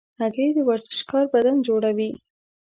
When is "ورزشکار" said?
0.69-1.25